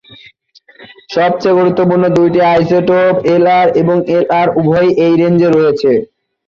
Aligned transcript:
সবচেয়ে 1.15 1.57
গুরুত্বপূর্ণ 1.59 2.03
দুটি 2.15 2.39
আইসোটোপ, 2.51 3.13
এলআর 3.33 3.67
এবং 3.81 3.97
এলআর, 4.17 4.47
উভয়ই 4.59 4.89
এই 5.05 5.13
রেঞ্জে 5.21 5.49
রয়েছে। 5.49 5.91